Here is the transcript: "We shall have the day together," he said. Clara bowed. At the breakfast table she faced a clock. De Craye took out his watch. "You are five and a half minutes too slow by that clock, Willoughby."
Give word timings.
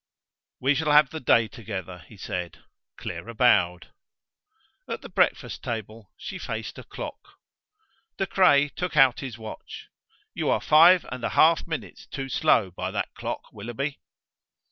"We 0.59 0.73
shall 0.73 0.91
have 0.91 1.11
the 1.11 1.19
day 1.19 1.47
together," 1.47 1.99
he 2.07 2.17
said. 2.17 2.63
Clara 2.97 3.35
bowed. 3.35 3.89
At 4.89 5.03
the 5.03 5.09
breakfast 5.09 5.61
table 5.63 6.11
she 6.17 6.39
faced 6.39 6.79
a 6.79 6.83
clock. 6.83 7.37
De 8.17 8.25
Craye 8.25 8.69
took 8.69 8.97
out 8.97 9.19
his 9.19 9.37
watch. 9.37 9.89
"You 10.33 10.49
are 10.49 10.59
five 10.59 11.05
and 11.11 11.23
a 11.23 11.29
half 11.29 11.67
minutes 11.67 12.07
too 12.07 12.29
slow 12.29 12.71
by 12.71 12.89
that 12.89 13.13
clock, 13.13 13.53
Willoughby." 13.53 13.99